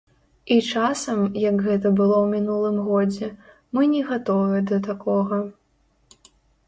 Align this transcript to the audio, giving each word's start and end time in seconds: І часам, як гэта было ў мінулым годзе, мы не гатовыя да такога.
І 0.53 0.55
часам, 0.67 1.19
як 1.41 1.59
гэта 1.67 1.91
было 1.99 2.15
ў 2.23 2.25
мінулым 2.33 2.77
годзе, 2.87 3.29
мы 3.79 3.93
не 3.95 4.01
гатовыя 4.09 4.61
да 4.73 4.77
такога. 4.89 5.37